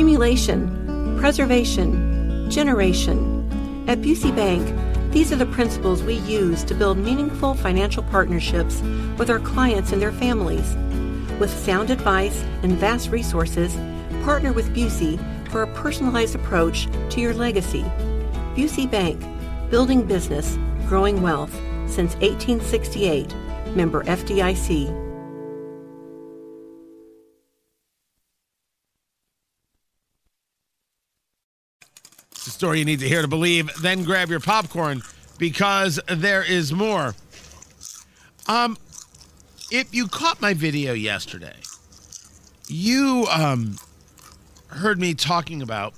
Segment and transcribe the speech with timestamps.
[0.00, 3.84] accumulation, preservation, generation.
[3.86, 8.80] At Busey Bank, these are the principles we use to build meaningful financial partnerships
[9.18, 10.74] with our clients and their families.
[11.38, 13.76] With sound advice and vast resources,
[14.24, 15.20] partner with Busey
[15.50, 17.82] for a personalized approach to your legacy.
[18.56, 19.22] Busey Bank,
[19.70, 20.58] building business,
[20.88, 21.52] growing wealth
[21.84, 23.34] since 1868.
[23.76, 25.09] Member FDIC.
[32.60, 33.70] Story you need to hear to believe.
[33.80, 35.00] Then grab your popcorn
[35.38, 37.14] because there is more.
[38.48, 38.76] Um,
[39.70, 41.56] if you caught my video yesterday,
[42.68, 43.78] you um
[44.66, 45.94] heard me talking about.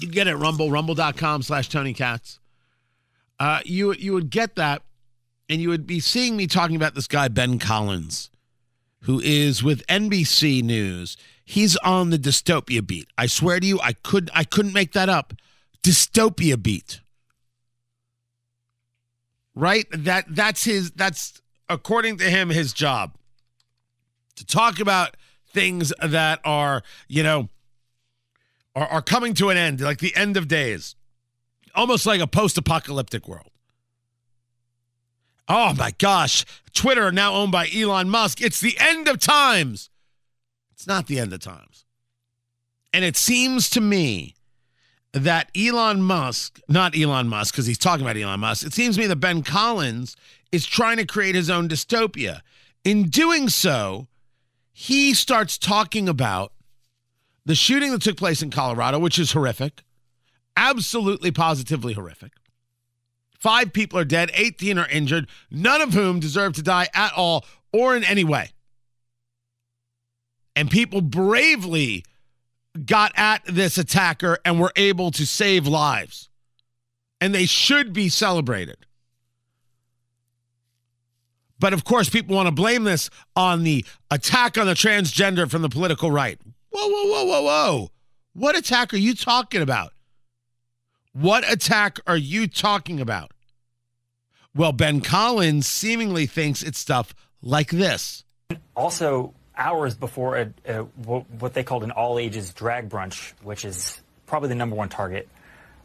[0.00, 2.38] You get it, Rumble, rumble.com slash Tony Katz.
[3.40, 4.82] Uh, you you would get that,
[5.48, 8.30] and you would be seeing me talking about this guy Ben Collins,
[9.00, 11.16] who is with NBC News.
[11.44, 13.08] He's on the dystopia beat.
[13.18, 15.32] I swear to you, I could I couldn't make that up.
[15.82, 17.00] Dystopia beat.
[19.54, 19.86] Right?
[19.90, 23.16] That that's his that's according to him his job.
[24.36, 25.16] To talk about
[25.52, 27.48] things that are, you know,
[28.74, 30.96] are, are coming to an end, like the end of days
[31.74, 33.50] almost like a post-apocalyptic world.
[35.48, 38.40] Oh my gosh, Twitter now owned by Elon Musk.
[38.40, 39.90] It's the end of times.
[40.72, 41.84] It's not the end of times.
[42.92, 44.34] And it seems to me
[45.12, 49.02] that Elon Musk, not Elon Musk, because he's talking about Elon Musk, it seems to
[49.02, 50.16] me that Ben Collins
[50.50, 52.40] is trying to create his own dystopia.
[52.84, 54.08] In doing so,
[54.72, 56.52] he starts talking about
[57.44, 59.82] the shooting that took place in Colorado, which is horrific
[60.56, 62.32] absolutely positively horrific.
[63.38, 67.44] Five people are dead, 18 are injured, none of whom deserve to die at all
[67.72, 68.50] or in any way.
[70.54, 72.04] And people bravely
[72.84, 76.28] got at this attacker and were able to save lives.
[77.20, 78.78] And they should be celebrated.
[81.58, 85.62] But of course, people want to blame this on the attack on the transgender from
[85.62, 86.40] the political right.
[86.70, 87.90] Whoa, whoa, whoa, whoa, whoa.
[88.32, 89.92] What attack are you talking about?
[91.12, 93.32] What attack are you talking about?
[94.54, 98.24] Well, Ben Collins seemingly thinks it's stuff like this.
[98.74, 104.00] Also, hours before a, a, what they called an all ages drag brunch, which is
[104.26, 105.28] probably the number one target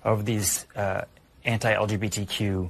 [0.04, 1.02] of these uh,
[1.44, 2.70] anti LGBTQ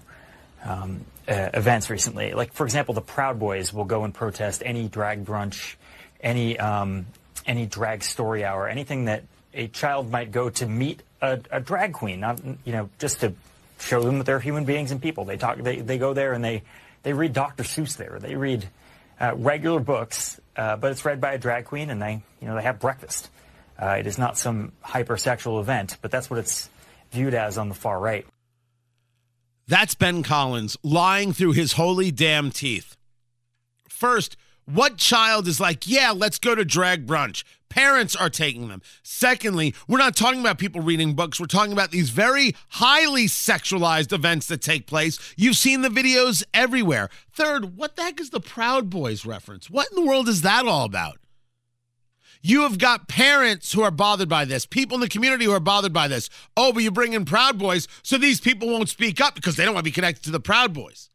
[0.66, 2.34] um, uh, events recently.
[2.34, 5.76] Like, for example, the Proud Boys will go and protest any drag brunch,
[6.22, 7.06] any um,
[7.46, 11.94] any drag story hour, anything that a child might go to meet a, a, drag
[11.94, 13.34] queen, not you know just to
[13.80, 15.26] show them that they're human beings and people.
[15.26, 16.64] They talk, they, they go there and they
[17.04, 17.64] they read Dr.
[17.64, 18.20] Seuss there.
[18.20, 18.68] They read
[19.20, 22.56] uh, regular books, uh, but it's read by a drag queen, and they you know
[22.56, 23.30] they have breakfast.
[23.82, 26.70] Uh, it is not some hypersexual event, but that's what it's
[27.12, 28.26] viewed as on the far right.
[29.68, 32.96] That's Ben Collins lying through his holy damn teeth.
[33.90, 37.44] First, what child is like, yeah, let's go to drag brunch?
[37.70, 38.82] Parents are taking them.
[39.02, 41.40] Secondly, we're not talking about people reading books.
[41.40, 45.20] We're talking about these very highly sexualized events that take place.
[45.38, 47.10] You've seen the videos everywhere.
[47.32, 49.70] Third, what the heck is the Proud Boys reference?
[49.70, 51.20] What in the world is that all about?
[52.42, 55.60] You have got parents who are bothered by this, people in the community who are
[55.60, 56.30] bothered by this.
[56.56, 59.66] Oh, but you bring in Proud Boys so these people won't speak up because they
[59.66, 61.10] don't want to be connected to the Proud Boys.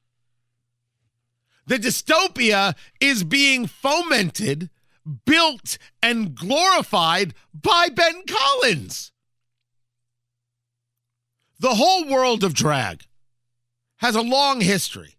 [1.73, 4.69] The dystopia is being fomented,
[5.25, 9.11] built, and glorified by Ben Collins.
[11.59, 13.05] The whole world of drag
[14.01, 15.17] has a long history.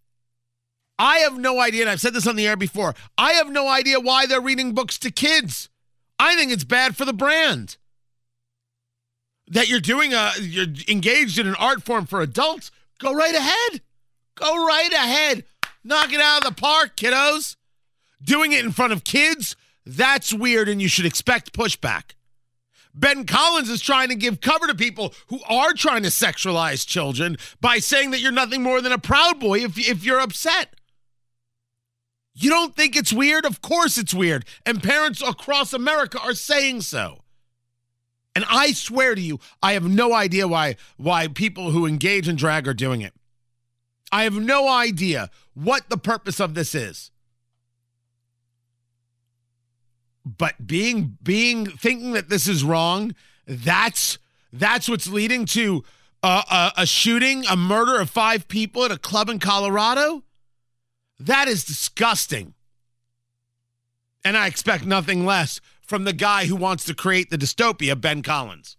[1.00, 3.68] I have no idea, and I've said this on the air before, I have no
[3.68, 5.70] idea why they're reading books to kids.
[6.20, 7.78] I think it's bad for the brand.
[9.48, 12.70] That you're doing a you're engaged in an art form for adults,
[13.00, 13.82] go right ahead.
[14.36, 15.46] Go right ahead.
[15.84, 17.56] Knock it out of the park, kiddos.
[18.22, 19.56] Doing it in front of kids,
[19.86, 22.12] that's weird and you should expect pushback.
[22.96, 27.38] Ben Collins is trying to give cover to people who are trying to sexualize children
[27.60, 30.76] by saying that you're nothing more than a proud boy if, if you're upset.
[32.36, 33.46] You don't think it's weird?
[33.46, 34.46] Of course it's weird.
[34.66, 37.20] And parents across America are saying so.
[38.36, 42.36] And I swear to you, I have no idea why why people who engage in
[42.36, 43.14] drag are doing it.
[44.14, 47.10] I have no idea what the purpose of this is.
[50.24, 53.16] But being being thinking that this is wrong,
[53.48, 54.20] that's
[54.54, 55.84] that's what's leading to
[56.22, 60.24] a, a, a shooting, a murder of five people at a club in Colorado.
[61.20, 62.54] That is disgusting.
[64.24, 68.22] And I expect nothing less from the guy who wants to create the dystopia, Ben
[68.22, 68.78] Collins.